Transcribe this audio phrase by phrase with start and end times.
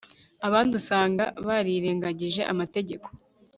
[0.47, 3.07] Abandi usanga barirengagije amategeko